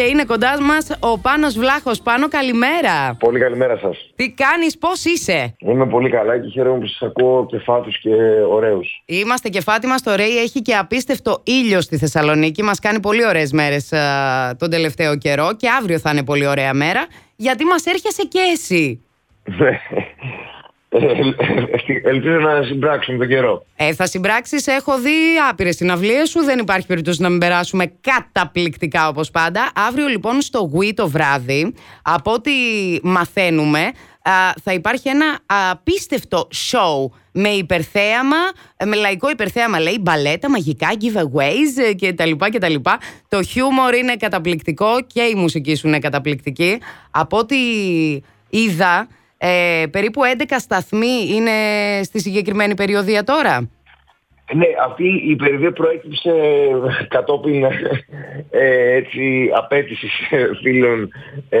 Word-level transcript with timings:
και 0.00 0.06
είναι 0.06 0.24
κοντά 0.24 0.62
μας 0.62 0.96
ο 1.00 1.18
Πάνος 1.18 1.58
Βλάχος. 1.58 2.00
Πάνο, 2.02 2.28
καλημέρα. 2.28 3.16
Πολύ 3.18 3.38
καλημέρα 3.38 3.76
σας. 3.76 4.10
Τι 4.16 4.30
κάνεις, 4.30 4.78
πώς 4.78 5.04
είσαι; 5.04 5.54
Είμαι 5.58 5.86
πολύ 5.86 6.10
καλά 6.10 6.38
και 6.38 6.48
χαίρομαι 6.48 6.78
που 6.78 6.86
σας 6.86 7.02
ακούω 7.08 7.46
κεφάτου 7.46 7.90
και 8.00 8.14
ωραίους. 8.48 9.02
Είμαστε 9.04 9.48
κεφάτι 9.48 9.86
μας. 9.86 10.02
Το 10.02 10.14
Ρέι 10.14 10.38
έχει 10.38 10.62
και 10.62 10.74
απίστευτο 10.74 11.42
ήλιο 11.44 11.80
στη 11.80 11.96
Θεσσαλονίκη. 11.96 12.62
Μας 12.62 12.78
κάνει 12.78 13.00
πολύ 13.00 13.26
ωραίες 13.26 13.52
μέρες 13.52 13.92
τον 14.58 14.70
τελευταίο 14.70 15.16
καιρό 15.16 15.56
και 15.56 15.68
αύριο 15.80 15.98
θα 15.98 16.10
είναι 16.10 16.24
πολύ 16.24 16.46
ωραία 16.46 16.74
μέρα. 16.74 17.06
Γιατί 17.36 17.64
μας 17.64 17.84
έρχεσαι 17.84 18.22
και 18.22 18.40
εσύ. 18.52 19.04
Ναι. 20.98 21.08
Ελπίζω 22.04 22.38
να 22.38 22.62
συμπράξουμε 22.62 23.18
τον 23.18 23.28
καιρό. 23.28 23.64
Ε, 23.76 23.94
θα 23.94 24.06
συμπράξεις. 24.06 24.66
Έχω 24.66 24.98
δει 24.98 25.10
άπειρες 25.50 25.76
συναυλίες 25.76 26.28
σου. 26.28 26.44
Δεν 26.44 26.58
υπάρχει 26.58 26.86
περίπτωση 26.86 27.22
να 27.22 27.28
μην 27.28 27.38
περάσουμε 27.38 27.92
καταπληκτικά 28.00 29.08
όπως 29.08 29.30
πάντα. 29.30 29.70
Αύριο 29.88 30.06
λοιπόν 30.06 30.40
στο 30.40 30.70
Wii 30.74 30.94
το 30.94 31.08
βράδυ, 31.08 31.74
από 32.02 32.32
ό,τι 32.32 32.50
μαθαίνουμε, 33.02 33.90
θα 34.62 34.72
υπάρχει 34.72 35.08
ένα 35.08 35.38
απίστευτο 35.70 36.48
show 36.70 37.10
με 37.32 37.48
υπερθέαμα, 37.48 38.36
με 38.86 38.96
λαϊκό 38.96 39.30
υπερθέαμα 39.30 39.80
λέει, 39.80 39.98
μπαλέτα, 40.00 40.50
μαγικά, 40.50 40.88
giveaways 41.00 41.94
κτλ. 42.50 42.74
Το 43.28 43.42
χιούμορ 43.42 43.94
είναι 43.94 44.16
καταπληκτικό 44.16 44.88
και 45.06 45.22
η 45.22 45.34
μουσική 45.34 45.74
σου 45.74 45.86
είναι 45.88 45.98
καταπληκτική. 45.98 46.78
Από 47.10 47.38
ό,τι 47.38 47.56
είδα, 48.50 49.08
ε, 49.42 49.86
περίπου 49.90 50.20
11 50.38 50.54
σταθμοί 50.58 51.34
είναι 51.34 51.50
στη 52.02 52.20
συγκεκριμένη 52.20 52.74
περιοδία 52.74 53.24
τώρα; 53.24 53.68
Ναι, 54.54 54.66
αυτή 54.84 55.22
η 55.28 55.36
περιοδία 55.36 55.72
προέκυψε 55.72 56.32
κατόπιν 57.08 57.64
ε, 58.50 58.94
έτσι, 58.96 59.50
απέτησης 59.54 60.12
φίλων 60.62 61.10
ε, 61.48 61.58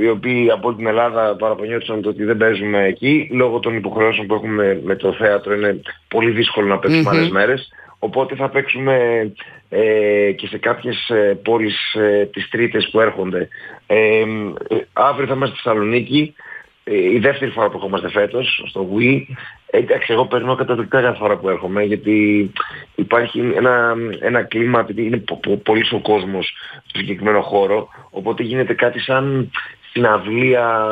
οι 0.00 0.08
οποίοι 0.08 0.50
από 0.50 0.74
την 0.74 0.86
Ελλάδα 0.86 1.36
παραπονιόντουσαν 1.36 2.02
το 2.02 2.08
ότι 2.08 2.24
δεν 2.24 2.36
παίζουμε 2.36 2.84
εκεί 2.84 3.28
λόγω 3.32 3.58
των 3.58 3.76
υποχρεώσεων 3.76 4.26
που 4.26 4.34
έχουμε 4.34 4.80
με 4.84 4.96
το 4.96 5.12
θέατρο 5.12 5.54
είναι 5.54 5.80
πολύ 6.08 6.30
δύσκολο 6.30 6.66
να 6.66 6.78
παίξουμε 6.78 7.02
mm-hmm. 7.10 7.16
άλλες 7.16 7.28
μέρες 7.28 7.68
οπότε 7.98 8.34
θα 8.34 8.48
παίξουμε 8.48 8.96
ε, 9.68 10.32
και 10.32 10.46
σε 10.46 10.58
κάποιες 10.58 11.08
ε, 11.08 11.38
πόλεις 11.42 11.94
ε, 11.94 12.28
τις 12.32 12.48
τρίτες 12.48 12.88
που 12.90 13.00
έρχονται 13.00 13.48
αύριο 14.92 15.26
θα 15.26 15.34
είμαστε 15.34 15.56
στη 15.56 15.62
Θεσσαλονίκη 15.64 16.34
ε, 16.36 16.52
η 16.84 17.18
δεύτερη 17.18 17.50
φορά 17.50 17.68
που 17.68 17.74
ερχόμαστε 17.74 18.10
φέτος 18.10 18.64
στο 18.66 18.88
Wii. 18.96 19.22
Εντάξει, 19.66 20.12
εγώ 20.12 20.26
περνώ 20.26 20.54
καταδεικτά 20.54 21.00
κάθε 21.00 21.18
φορά 21.18 21.36
που 21.36 21.48
έρχομαι 21.48 21.82
γιατί 21.82 22.50
υπάρχει 22.94 23.52
ένα, 23.54 23.94
ένα 24.20 24.42
κλίμα, 24.42 24.80
επειδή 24.80 25.04
είναι 25.06 25.24
πολύ 25.62 25.84
ο 25.92 26.00
κόσμος 26.00 26.52
στο 26.86 26.98
συγκεκριμένο 26.98 27.40
χώρο, 27.40 27.88
οπότε 28.10 28.42
γίνεται 28.42 28.74
κάτι 28.74 29.00
σαν 29.00 29.50
συναυλία 29.94 30.86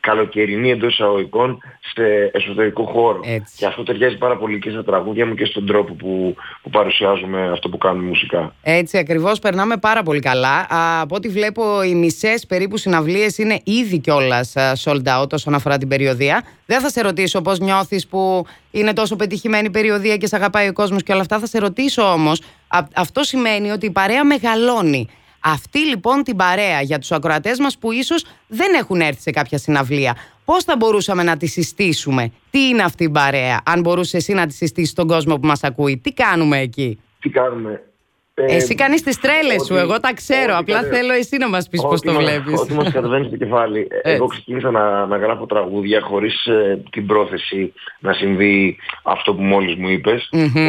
καλοκαιρινή 0.00 0.70
εντός 0.70 0.92
εισαγωγικών 0.92 1.58
σε 1.94 2.30
εσωτερικό 2.32 2.84
χώρο. 2.84 3.20
Έτσι. 3.24 3.54
Και 3.56 3.66
αυτό 3.66 3.82
ταιριάζει 3.82 4.16
πάρα 4.16 4.36
πολύ 4.36 4.58
και 4.58 4.70
στα 4.70 4.84
τραγούδια 4.84 5.26
μου 5.26 5.34
και 5.34 5.44
στον 5.44 5.66
τρόπο 5.66 5.94
που, 5.94 6.34
που 6.62 6.70
παρουσιάζουμε 6.70 7.50
αυτό 7.52 7.68
που 7.68 7.78
κάνουμε 7.78 8.08
μουσικά. 8.08 8.54
Έτσι 8.62 8.98
ακριβώς 8.98 9.38
περνάμε 9.38 9.76
πάρα 9.76 10.02
πολύ 10.02 10.20
καλά. 10.20 10.66
από 11.00 11.14
ό,τι 11.14 11.28
βλέπω 11.28 11.82
οι 11.82 11.94
μισές 11.94 12.46
περίπου 12.46 12.76
συναυλίες 12.76 13.38
είναι 13.38 13.60
ήδη 13.64 13.98
κιόλας 13.98 14.54
sold 14.84 15.20
out 15.20 15.32
όσον 15.32 15.54
αφορά 15.54 15.78
την 15.78 15.88
περιοδία. 15.88 16.44
Δεν 16.66 16.80
θα 16.80 16.88
σε 16.88 17.00
ρωτήσω 17.00 17.42
πώς 17.42 17.58
νιώθεις 17.58 18.06
που 18.06 18.46
είναι 18.70 18.92
τόσο 18.92 19.16
πετυχημένη 19.16 19.66
η 19.66 19.70
περιοδία 19.70 20.16
και 20.16 20.26
σε 20.26 20.36
αγαπάει 20.36 20.68
ο 20.68 20.72
κόσμος 20.72 21.02
και 21.02 21.12
όλα 21.12 21.20
αυτά. 21.20 21.38
Θα 21.38 21.46
σε 21.46 21.58
ρωτήσω 21.58 22.12
όμως, 22.12 22.42
αυτό 22.94 23.22
σημαίνει 23.22 23.70
ότι 23.70 23.86
η 23.86 23.90
παρέα 23.90 24.24
μεγαλώνει. 24.24 25.08
Αυτή 25.40 25.78
λοιπόν 25.78 26.22
την 26.22 26.36
παρέα 26.36 26.80
για 26.80 26.98
τους 26.98 27.12
ακροατές 27.12 27.58
μας 27.58 27.78
που 27.78 27.92
ίσως 27.92 28.24
δεν 28.46 28.74
έχουν 28.74 29.00
έρθει 29.00 29.20
σε 29.20 29.30
κάποια 29.30 29.58
συναυλία. 29.58 30.16
Πώς 30.44 30.64
θα 30.64 30.76
μπορούσαμε 30.76 31.22
να 31.22 31.36
τη 31.36 31.46
συστήσουμε, 31.46 32.32
τι 32.50 32.68
είναι 32.68 32.82
αυτή 32.82 33.04
η 33.04 33.10
παρέα, 33.10 33.60
αν 33.64 33.80
μπορούσες 33.80 34.14
εσύ 34.14 34.32
να 34.32 34.46
τη 34.46 34.54
συστήσεις 34.54 34.90
στον 34.90 35.06
κόσμο 35.06 35.38
που 35.38 35.46
μας 35.46 35.62
ακούει, 35.62 35.98
τι 35.98 36.12
κάνουμε 36.12 36.58
εκεί; 36.58 37.00
Τι 37.20 37.28
κάνουμε; 37.28 37.82
Ε, 38.34 38.54
εσύ 38.54 38.74
κάνεις 38.74 39.02
τις 39.02 39.20
τρέλες 39.20 39.64
σου, 39.66 39.74
εγώ 39.74 40.00
τα 40.00 40.14
ξέρω. 40.14 40.56
Απλά 40.56 40.82
θέλω 40.82 41.12
εσύ 41.12 41.36
να 41.36 41.48
μας 41.48 41.68
πεις 41.68 41.82
πώς 41.82 42.00
το 42.00 42.12
βλέπεις. 42.12 42.60
Ό,τι 42.60 42.74
μας 42.74 42.92
κατεβαίνεις 42.92 43.26
στο 43.26 43.36
κεφάλι. 43.36 43.88
εγώ 44.02 44.26
ξεκίνησα 44.26 44.70
να, 44.70 45.06
να 45.06 45.16
γράφω 45.16 45.46
τραγούδια 45.46 46.00
χωρίς 46.00 46.46
ε, 46.46 46.82
την 46.90 47.06
πρόθεση 47.06 47.72
να 47.98 48.12
συμβεί 48.12 48.76
αυτό 49.02 49.34
που 49.34 49.42
μόλις 49.42 49.74
μου 49.74 49.88
ειπε 49.88 50.20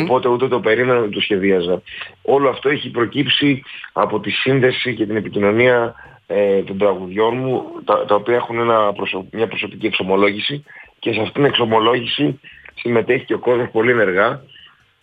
Οπότε 0.04 0.30
ούτε 0.30 0.48
το 0.48 0.60
περίμενα 0.60 1.00
ούτε 1.00 1.10
το 1.10 1.22
σχεδίαζα. 1.22 1.82
Όλο 2.22 2.50
αυτό 2.50 2.70
έχει 2.70 2.90
προκύψει 2.90 3.64
από 3.94 4.20
τη 4.20 4.30
σύνδεση 4.30 4.96
και 4.96 5.06
την 5.06 5.16
επικοινωνία 5.16 5.96
ε, 6.28 6.62
των 6.62 6.78
τραγουδιών 6.78 7.38
μου, 7.38 7.66
τα, 7.86 8.06
τα 8.06 8.16
οποία 8.16 8.36
έχουν 8.36 8.60
ένα 8.60 8.94
μια 9.32 9.48
προσωπική 9.48 9.86
εξομολόγηση 9.86 10.64
και 11.00 11.14
σε 11.14 11.20
αυτήν 11.20 11.34
την 11.34 11.46
εξομολόγηση 11.46 12.40
συμμετέχει 12.76 13.26
και 13.26 13.34
ο 13.34 13.40
κόσμος 13.40 13.70
πολύ 13.72 13.92
ενεργά 13.92 14.42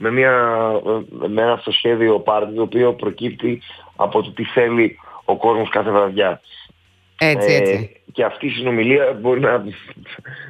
με, 0.00 0.10
μια, 0.10 0.32
με 1.28 1.42
ένα 1.42 1.52
αυτοσχέδιο 1.52 2.20
πάρτι 2.20 2.54
το 2.54 2.62
οποίο 2.62 2.92
προκύπτει 2.92 3.62
από 3.96 4.22
το 4.22 4.30
τι 4.30 4.44
θέλει 4.44 4.98
ο 5.24 5.36
κόσμος 5.36 5.68
κάθε 5.68 5.90
βραδιά. 5.90 6.40
Έτσι, 7.18 7.52
έτσι. 7.54 7.90
Ε, 7.94 8.10
και 8.12 8.24
αυτή 8.24 8.46
η 8.46 8.50
συνομιλία 8.50 9.12
μπορεί 9.20 9.40
να, 9.40 9.64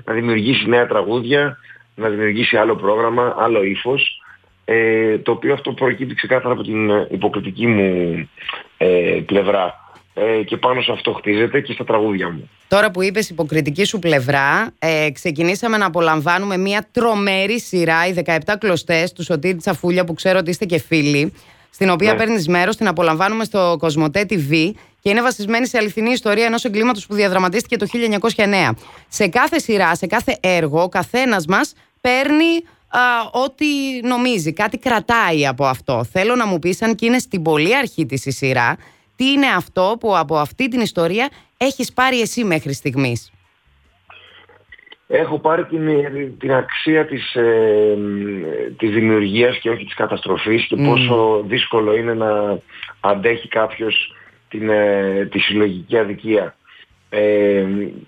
να 0.04 0.12
δημιουργήσει 0.12 0.68
νέα 0.68 0.86
τραγούδια, 0.86 1.58
να 1.94 2.08
δημιουργήσει 2.08 2.56
άλλο 2.56 2.76
πρόγραμμα, 2.76 3.34
άλλο 3.38 3.62
ύφος, 3.62 4.22
ε, 4.64 5.18
το 5.18 5.32
οποίο 5.32 5.52
αυτό 5.52 5.72
προκύπτει 5.72 6.14
ξεκάθαρα 6.14 6.54
από 6.54 6.62
την 6.62 6.90
υποκριτική 7.10 7.66
μου 7.66 8.28
ε, 8.76 9.20
πλευρά. 9.26 9.87
Ε, 10.20 10.42
και 10.42 10.56
πάνω 10.56 10.80
σε 10.80 10.92
αυτό 10.92 11.12
χτίζεται 11.12 11.60
και 11.60 11.72
στα 11.72 11.84
τραγούδια 11.84 12.30
μου. 12.30 12.50
Τώρα 12.68 12.90
που 12.90 13.02
είπες 13.02 13.30
υποκριτική 13.30 13.84
σου 13.84 13.98
πλευρά, 13.98 14.74
ε, 14.78 15.10
ξεκινήσαμε 15.12 15.76
να 15.76 15.86
απολαμβάνουμε 15.86 16.56
μια 16.56 16.86
τρομερή 16.92 17.60
σειρά, 17.60 18.06
οι 18.06 18.12
17 18.12 18.56
κλωστές 18.58 19.12
του 19.12 19.22
Σωτήρη 19.22 19.56
Τσαφούλια 19.56 20.04
που 20.04 20.14
ξέρω 20.14 20.38
ότι 20.38 20.50
είστε 20.50 20.64
και 20.64 20.78
φίλοι, 20.78 21.32
στην 21.70 21.90
οποία 21.90 22.12
ναι. 22.12 22.18
παίρνεις 22.18 22.48
μέρος, 22.48 22.76
την 22.76 22.88
απολαμβάνουμε 22.88 23.44
στο 23.44 23.76
Κοσμοτέ 23.78 24.26
TV 24.30 24.70
και 25.00 25.10
είναι 25.10 25.22
βασισμένη 25.22 25.66
σε 25.66 25.78
αληθινή 25.78 26.10
ιστορία 26.10 26.44
ενός 26.44 26.64
εγκλήματος 26.64 27.06
που 27.06 27.14
διαδραματίστηκε 27.14 27.76
το 27.76 27.86
1909. 28.36 28.74
Σε 29.08 29.28
κάθε 29.28 29.58
σειρά, 29.58 29.94
σε 29.94 30.06
κάθε 30.06 30.36
έργο, 30.40 30.82
ο 30.82 30.88
καθένας 30.88 31.46
μας 31.46 31.72
παίρνει 32.00 32.64
α, 32.88 33.00
ό,τι 33.44 33.66
νομίζει, 34.02 34.52
κάτι 34.52 34.78
κρατάει 34.78 35.46
από 35.46 35.66
αυτό. 35.66 36.04
Θέλω 36.12 36.34
να 36.34 36.46
μου 36.46 36.58
πεις 36.58 36.82
αν 36.82 36.94
και 36.94 37.06
είναι 37.06 37.18
στην 37.18 37.42
πολύ 37.42 37.76
αρχή 37.76 38.06
της 38.06 38.26
η 38.26 38.30
σειρά, 38.30 38.76
τι 39.18 39.30
είναι 39.30 39.46
αυτό 39.46 39.96
που 40.00 40.16
από 40.16 40.36
αυτή 40.36 40.68
την 40.68 40.80
ιστορία 40.80 41.28
έχεις 41.56 41.92
πάρει 41.92 42.20
εσύ 42.20 42.44
μέχρι 42.44 42.72
στιγμής; 42.72 43.32
Έχω 45.06 45.38
πάρει 45.38 45.64
την, 45.64 45.88
την 46.38 46.52
αξία 46.52 47.06
της, 47.06 47.34
ε, 47.34 47.96
της 48.78 48.90
δημιουργίας 48.90 49.58
και 49.58 49.70
όχι 49.70 49.84
της 49.84 49.94
καταστροφής 49.94 50.66
και 50.66 50.76
πόσο 50.76 51.42
δύσκολο 51.46 51.96
είναι 51.96 52.14
να 52.14 52.58
αντέχει 53.00 53.48
κάποιος 53.48 54.14
την, 54.48 54.68
ε, 54.68 55.28
τη 55.30 55.38
συλλογική 55.38 55.98
αδικία. 55.98 56.56
Ε, 57.10 57.64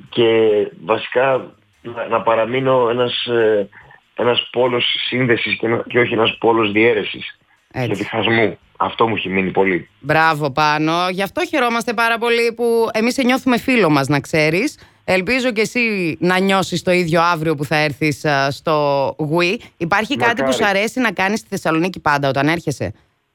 και 0.09 0.51
βασικά 0.85 1.55
να, 1.83 2.07
να 2.09 2.23
παραμείνω 2.23 2.89
ένας, 2.91 3.27
ε, 3.27 3.69
ένας 4.15 4.49
πόλος 4.53 4.85
σύνδεσης 5.09 5.59
και, 5.59 5.67
και 5.89 5.99
όχι 5.99 6.13
ένας 6.13 6.37
πόλος 6.39 6.73
διαίρεσης 6.73 7.39
και 7.73 7.95
διχασμού. 7.95 8.59
Αυτό 8.77 9.09
μου 9.09 9.15
έχει 9.15 9.29
μείνει 9.29 9.51
πολύ. 9.51 9.89
Μπράβο 10.01 10.51
πάνω. 10.51 10.93
Γι' 11.11 11.23
αυτό 11.23 11.47
χαιρόμαστε 11.47 11.93
πάρα 11.93 12.19
πολύ 12.19 12.53
που 12.57 12.89
εμείς 12.93 13.15
σε 13.15 13.23
νιώθουμε 13.23 13.59
φίλο 13.59 13.91
μας 13.91 14.09
να 14.09 14.21
ξέρεις. 14.21 14.79
Ελπίζω 15.05 15.53
και 15.53 15.61
εσύ 15.61 16.17
να 16.21 16.39
νιώσεις 16.39 16.83
το 16.83 16.91
ίδιο 16.91 17.21
αύριο 17.21 17.55
που 17.55 17.65
θα 17.65 17.77
έρθεις 17.77 18.27
στο 18.49 19.07
Wii. 19.09 19.57
Υπάρχει 19.77 20.17
κάτι 20.17 20.43
που 20.43 20.53
σου 20.53 20.65
αρέσει 20.65 21.01
να 21.01 21.13
κάνεις 21.13 21.39
στη 21.39 21.49
Θεσσαλονίκη 21.49 22.01
πάντα 22.01 22.29
όταν 22.29 22.49
έρχεσαι; 22.49 22.93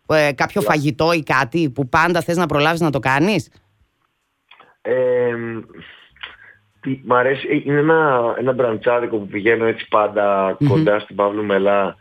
Ε, 0.07 0.31
κάποιο 0.35 0.61
φαγητό 0.61 1.11
ή 1.13 1.23
κάτι 1.23 1.69
που 1.69 1.89
πάντα 1.89 2.21
θες 2.21 2.37
να 2.37 2.45
προλάβεις 2.45 2.79
να 2.79 2.89
το 2.89 2.99
κάνεις; 2.99 3.49
Ε, 4.81 5.33
τι, 6.81 6.99
μ' 7.03 7.13
αρέσει, 7.13 7.47
ε, 7.51 7.55
είναι 7.65 7.79
ένα, 7.79 8.33
ένα 8.37 8.53
μπραντσάδικο 8.53 9.17
που 9.17 9.27
πηγαίνω 9.27 9.65
έτσι 9.65 9.87
κοντά 10.67 10.99
στην 10.99 11.15
Παύλου 11.15 11.43
Μελά 11.45 11.95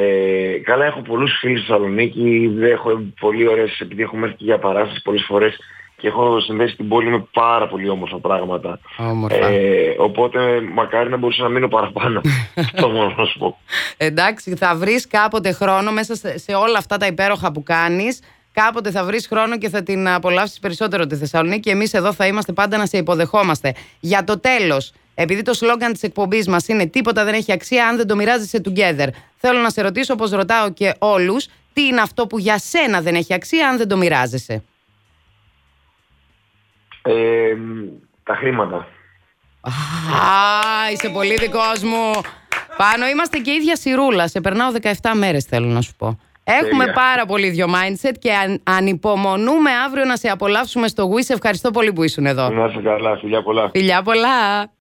ε, 0.00 0.58
καλά 0.58 0.84
έχω 0.84 1.00
πολλούς 1.00 1.38
φίλους 1.40 1.58
στη 1.58 1.68
Θεσσαλονίκη, 1.68 2.50
έχω 2.62 3.02
πολύ 3.20 3.48
ωραίες, 3.48 3.80
επειδή 3.80 4.02
έχουμε 4.02 4.26
έρθει 4.26 4.44
για 4.44 4.58
παράσταση 4.58 5.02
πολλές 5.02 5.24
φορές 5.26 5.58
και 5.96 6.06
έχω 6.06 6.40
συνδέσει 6.40 6.76
την 6.76 6.88
πόλη 6.88 7.10
με 7.10 7.26
πάρα 7.32 7.68
πολύ 7.68 7.88
όμορφα 7.88 8.18
πράγματα. 8.18 8.80
Ε, 9.28 9.94
οπότε 9.98 10.60
μακάρι 10.60 11.10
να 11.10 11.16
μπορούσα 11.16 11.42
να 11.42 11.48
μείνω 11.48 11.68
παραπάνω. 11.68 12.20
Αυτό 12.64 12.88
μόνο 12.88 13.14
να 13.16 13.24
σου 13.24 13.38
πω. 13.38 13.58
Εντάξει, 13.96 14.56
θα 14.56 14.74
βρεις 14.74 15.06
κάποτε 15.06 15.52
χρόνο 15.52 15.92
μέσα 15.92 16.14
σε 16.14 16.54
όλα 16.54 16.78
αυτά 16.78 16.96
τα 16.96 17.06
υπέροχα 17.06 17.52
που 17.52 17.62
κάνεις. 17.62 18.20
Κάποτε 18.52 18.90
θα 18.90 19.04
βρεις 19.04 19.26
χρόνο 19.26 19.58
και 19.58 19.68
θα 19.68 19.82
την 19.82 20.08
απολαύσεις 20.08 20.58
περισσότερο 20.58 21.06
τη 21.06 21.16
Θεσσαλονίκη. 21.16 21.70
Εμείς 21.70 21.94
εδώ 21.94 22.12
θα 22.12 22.26
είμαστε 22.26 22.52
πάντα 22.52 22.76
να 22.76 22.86
σε 22.86 22.96
υποδεχόμαστε. 22.98 23.74
Για 24.00 24.24
το 24.24 24.40
τέλος, 24.40 24.92
επειδή 25.14 25.42
το 25.42 25.54
σλόγκαν 25.54 25.92
της 25.92 26.02
εκπομπής 26.02 26.48
μας 26.48 26.68
είναι 26.68 26.86
Τίποτα 26.86 27.24
δεν 27.24 27.34
έχει 27.34 27.52
αξία 27.52 27.86
αν 27.86 27.96
δεν 27.96 28.06
το 28.06 28.16
μοιράζεσαι 28.16 28.60
together. 28.64 29.08
Θέλω 29.40 29.58
να 29.60 29.70
σε 29.70 29.82
ρωτήσω, 29.82 30.12
όπως 30.12 30.30
ρωτάω 30.30 30.72
και 30.72 30.94
όλους, 30.98 31.46
τι 31.72 31.82
είναι 31.82 32.00
αυτό 32.00 32.26
που 32.26 32.38
για 32.38 32.58
σένα 32.58 33.00
δεν 33.00 33.14
έχει 33.14 33.34
αξία 33.34 33.68
αν 33.68 33.76
δεν 33.76 33.88
το 33.88 33.96
μοιράζεσαι; 33.96 34.62
Ε, 37.02 37.54
τα 38.22 38.34
χρήματα. 38.34 38.76
Α, 39.66 40.90
είσαι 40.92 41.08
πολύ 41.08 41.34
δικός 41.36 41.82
μου. 41.82 42.10
Πάνω 42.76 43.06
είμαστε 43.06 43.38
και 43.38 43.50
ίδια 43.52 43.76
σειρούλα. 43.76 44.28
Σε 44.28 44.40
περνάω 44.40 44.70
17 44.82 44.92
μέρες 45.14 45.44
θέλω 45.44 45.66
να 45.66 45.80
σου 45.80 45.94
πω. 45.96 46.18
Έχουμε 46.44 46.84
Τέλεια. 46.84 46.92
πάρα 46.92 47.26
πολύ 47.26 47.50
ίδιο 47.50 47.66
mindset 47.66 48.14
και 48.18 48.34
αν, 48.34 48.60
ανυπομονούμε 48.64 49.70
αύριο 49.86 50.04
να 50.04 50.16
σε 50.16 50.28
απολαύσουμε 50.28 50.88
στο 50.88 51.10
Wish. 51.12 51.30
Ευχαριστώ 51.34 51.70
πολύ 51.70 51.92
που 51.92 52.02
ήσουν 52.02 52.26
εδώ. 52.26 52.48
Να 52.48 52.64
είσαι 52.64 52.80
καλά, 52.84 53.16
φιλιά 53.16 53.42
πολλά. 53.42 53.70
Φιλιά 53.70 54.02
πολλά. 54.02 54.70